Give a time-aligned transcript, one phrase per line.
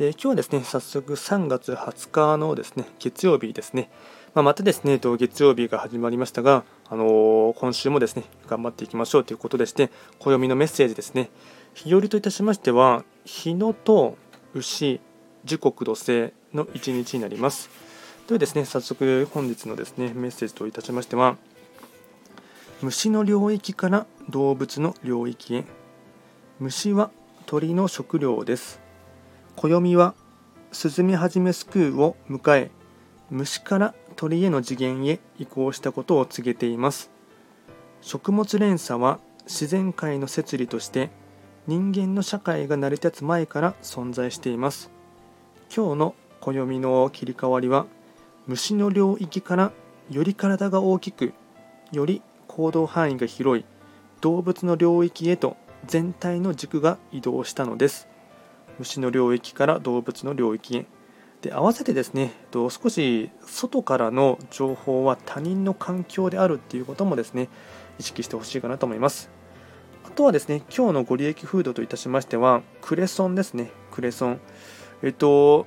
[0.00, 3.90] で今日はですね早速3月20日のですね月曜日ですね、
[4.32, 11.28] まあ、またですね月曜日が始まりましたが、あのー、今週もですね頑張っていきましょうということでして暦のメッセージですね。
[11.74, 14.16] 日和といたしましては日野と
[14.54, 15.02] 牛
[15.44, 17.68] 時刻土星の1日になります。
[18.26, 21.36] ではですね早速本日のですねメッセージといたしましては
[22.80, 25.64] 虫の領域から動物の領域へ。
[26.58, 27.10] 虫は
[27.44, 28.89] 鳥の食料です。
[29.60, 30.14] 暦は
[30.72, 32.70] スズメハジメスクーを迎え
[33.28, 37.10] 虫から鳥への次元へ移行したことを告げています。
[38.00, 41.10] 食物連鎖は自然界の摂理として
[41.66, 44.90] 人間の社会が成り立つ前から存在しています。
[45.74, 47.84] 今日の暦の切り替わりは
[48.46, 49.72] 虫の領域から
[50.10, 51.34] より体が大きく
[51.92, 53.66] より行動範囲が広い
[54.22, 58.09] 動物の領域へと全体の軸が移動したのです。
[58.78, 60.86] 虫の領域から動物の領域へ。
[61.42, 67.48] で合わせてですね少し外からの情報は他人の環境であるっていうこともですね
[67.98, 69.30] 意識してほしいかなと思います。
[70.04, 73.70] あとはですね今日のご利益フードといたしましてはクレソンですね。
[73.90, 74.40] クレソン。
[75.02, 75.66] えっと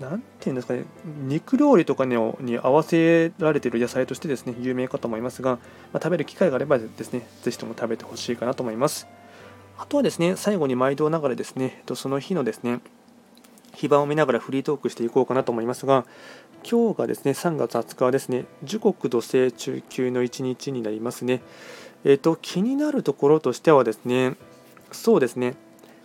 [0.00, 0.84] 何て言うんですかね
[1.26, 5.52] 肉料理とかに合わせられている野菜としてですね有名かと思いますが、
[5.92, 9.06] まあ、食べる機会があればですねぜひとも食べてほしいかなと思います。
[9.78, 12.80] あとはですね、最後に毎度ながらですね、その日のですね、
[13.74, 16.04] 非番を見ながらフリートークしていこうかなと思いますが、
[16.68, 21.42] 今日がですね、3月20日はですね、時刻土星中級の1日になりますね。
[22.04, 24.36] えっ、と、気になるところとしてはですね、
[24.92, 25.54] そうですね、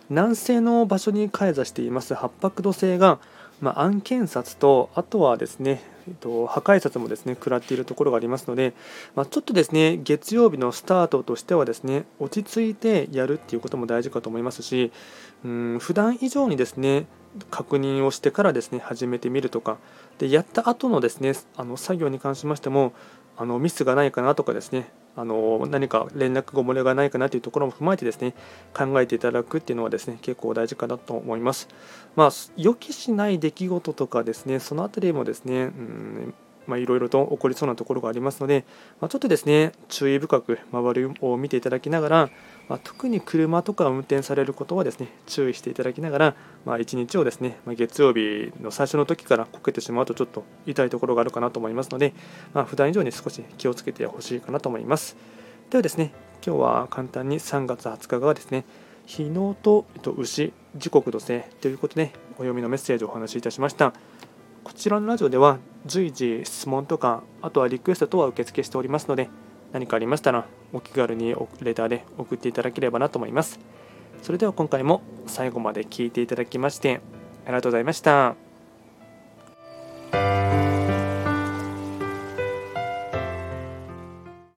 [0.08, 3.18] 南西の場所に開座しています八白土星が、
[3.60, 8.74] まあ、案件札と、あとはですね、えっと、破壊札もですね食らっているところがありますので、
[9.14, 14.92] まあ、ちょっとですね月曜日のスタートとしてはですね落ち着いてやるっていうことも大事かと思いますし
[15.44, 17.06] うん普段以上にですね
[17.50, 19.78] 確認をしてからですね始めてみるとか
[20.18, 22.92] でやった後のですねあの作業に関しましても
[23.36, 28.34] あのミスがないかなとかですねあの何か連絡ご漏れがないかなというところも踏まえてですね
[28.72, 31.66] 考えていただくっていうのはですね結構大事かなと思います。
[32.14, 36.34] まあ、予期しない出来事とかですねそのあたりもですね、うん、
[36.76, 38.64] いろいろと起こりそうなところがありますので、
[39.00, 42.30] まあ、ちょっとですね注意深く周りを見ていただきながら、
[42.68, 46.34] まあ、特に車とか運転されることはですね注意していただきながら、
[46.64, 52.12] まあ、1日をですね、まあ、月曜日の最初の時からこけてしまうとちょっと痛いところがあるかなと思いますので、
[52.52, 55.16] まあ、普段以上に少し気をつけてほしいかなと思います。
[55.70, 56.12] ではですね
[56.44, 58.64] 今日は簡単に3月20日がですね
[59.06, 59.86] 日のと
[60.16, 63.92] 牛時刻土星ということでお読みのメッセージをお話しいたしました。
[64.64, 69.28] こちらのラジオでは随時質問とかあとはリクエスト等は受付しておりますので
[69.72, 73.58] 何かありましたらお気軽にレターで送っていただければなと思います
[74.22, 77.00] それでは今回も最後まで聞いていただきまして
[77.44, 78.47] ありがとうございました。